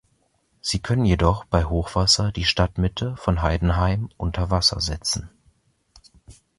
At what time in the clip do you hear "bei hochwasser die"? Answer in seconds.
1.45-2.43